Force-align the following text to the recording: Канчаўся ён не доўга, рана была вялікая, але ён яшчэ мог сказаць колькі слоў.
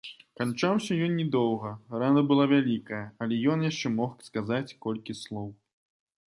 Канчаўся 0.39 0.95
ён 1.07 1.11
не 1.19 1.25
доўга, 1.35 1.73
рана 2.03 2.23
была 2.31 2.45
вялікая, 2.53 3.03
але 3.27 3.39
ён 3.57 3.67
яшчэ 3.69 3.87
мог 3.99 4.11
сказаць 4.31 4.75
колькі 4.87 5.19
слоў. 5.23 5.47